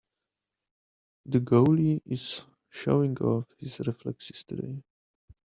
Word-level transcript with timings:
The 1.27 1.41
goalie 1.41 2.01
is 2.07 2.43
showing 2.71 3.15
off 3.19 3.45
his 3.59 3.81
reflexes 3.81 4.43
today. 4.45 4.81